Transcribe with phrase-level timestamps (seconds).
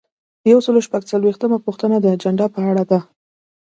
[0.51, 2.99] یو سل او شپږ څلویښتمه پوښتنه د اجنډا په اړه ده.